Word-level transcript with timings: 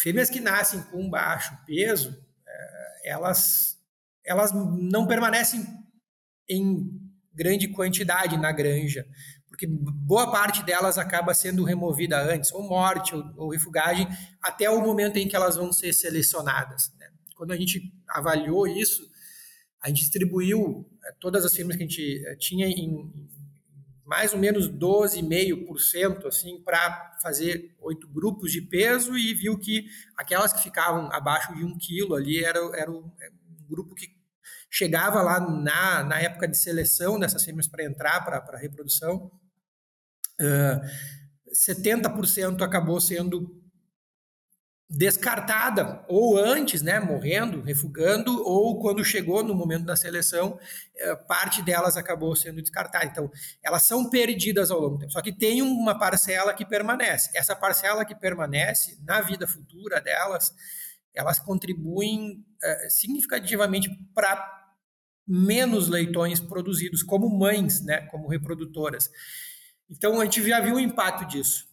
fêmeas 0.00 0.30
que 0.30 0.40
nascem 0.40 0.82
com 0.84 1.08
baixo 1.08 1.56
peso, 1.66 2.16
é, 2.46 3.10
elas, 3.10 3.78
elas 4.24 4.52
não 4.52 5.06
permanecem 5.06 5.64
em 6.48 6.90
grande 7.32 7.68
quantidade 7.68 8.36
na 8.36 8.52
granja, 8.52 9.06
porque 9.48 9.66
boa 9.66 10.30
parte 10.30 10.62
delas 10.62 10.98
acaba 10.98 11.34
sendo 11.34 11.64
removida 11.64 12.20
antes, 12.20 12.52
ou 12.52 12.62
morte, 12.62 13.14
ou, 13.14 13.24
ou 13.36 13.50
refugagem, 13.50 14.06
até 14.42 14.68
o 14.70 14.80
momento 14.80 15.16
em 15.16 15.28
que 15.28 15.36
elas 15.36 15.56
vão 15.56 15.72
ser 15.72 15.92
selecionadas. 15.92 16.92
Né? 16.98 17.08
Quando 17.34 17.52
a 17.52 17.56
gente 17.56 17.92
avaliou 18.08 18.66
isso, 18.66 19.08
a 19.80 19.88
gente 19.88 20.00
distribuiu 20.00 20.88
eh, 21.04 21.14
todas 21.20 21.44
as 21.44 21.54
firmas 21.54 21.76
que 21.76 21.82
a 21.82 21.86
gente 21.86 22.26
eh, 22.26 22.36
tinha 22.36 22.66
em 22.66 23.10
mais 24.06 24.32
ou 24.32 24.38
menos 24.38 24.70
12,5% 24.70 26.26
assim, 26.26 26.62
para 26.62 27.18
fazer 27.20 27.74
oito 27.80 28.08
grupos 28.08 28.52
de 28.52 28.62
peso 28.62 29.18
e 29.18 29.34
viu 29.34 29.58
que 29.58 29.86
aquelas 30.16 30.52
que 30.52 30.62
ficavam 30.62 31.12
abaixo 31.12 31.54
de 31.56 31.64
um 31.64 31.76
quilo 31.76 32.14
ali 32.14 32.42
era, 32.42 32.60
era 32.74 32.90
um 32.90 33.10
grupo 33.68 33.94
que 33.96 34.14
chegava 34.70 35.20
lá 35.22 35.40
na, 35.40 36.04
na 36.04 36.20
época 36.20 36.46
de 36.46 36.56
seleção 36.56 37.18
dessas 37.18 37.44
fêmeas 37.44 37.66
para 37.66 37.84
entrar 37.84 38.24
para 38.24 38.38
a 38.38 38.58
reprodução. 38.58 39.30
Uh, 40.40 40.80
70% 41.52 42.62
acabou 42.62 43.00
sendo 43.00 43.60
descartada, 44.88 46.04
ou 46.08 46.38
antes, 46.38 46.80
né, 46.80 47.00
morrendo, 47.00 47.60
refugando, 47.60 48.40
ou 48.44 48.78
quando 48.78 49.04
chegou 49.04 49.42
no 49.42 49.54
momento 49.54 49.84
da 49.84 49.96
seleção, 49.96 50.58
eh, 50.96 51.16
parte 51.16 51.60
delas 51.60 51.96
acabou 51.96 52.36
sendo 52.36 52.62
descartada. 52.62 53.04
Então, 53.04 53.30
elas 53.64 53.82
são 53.82 54.08
perdidas 54.08 54.70
ao 54.70 54.80
longo 54.80 54.94
do 54.94 55.00
tempo. 55.00 55.12
Só 55.12 55.20
que 55.20 55.32
tem 55.32 55.60
uma 55.60 55.98
parcela 55.98 56.54
que 56.54 56.64
permanece. 56.64 57.30
Essa 57.34 57.56
parcela 57.56 58.04
que 58.04 58.14
permanece, 58.14 58.96
na 59.04 59.20
vida 59.20 59.46
futura 59.48 60.00
delas, 60.00 60.54
elas 61.12 61.40
contribuem 61.40 62.44
é, 62.62 62.88
significativamente 62.88 63.90
para 64.14 64.54
menos 65.26 65.88
leitões 65.88 66.38
produzidos 66.38 67.02
como 67.02 67.28
mães, 67.28 67.82
né, 67.82 68.02
como 68.02 68.28
reprodutoras. 68.28 69.10
Então, 69.90 70.20
a 70.20 70.24
gente 70.24 70.46
já 70.46 70.60
viu 70.60 70.76
o 70.76 70.80
impacto 70.80 71.26
disso. 71.26 71.66